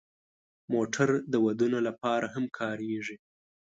موټر 0.73 1.09
د 1.31 1.33
ودونو 1.45 1.79
لپاره 1.87 2.25
هم 2.33 2.45
کارېږي. 2.59 3.15